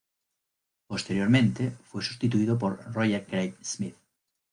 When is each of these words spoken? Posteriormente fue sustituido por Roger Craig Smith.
Posteriormente 0.87 1.77
fue 1.83 2.01
sustituido 2.01 2.57
por 2.57 2.91
Roger 2.91 3.23
Craig 3.23 3.53
Smith. 3.61 3.95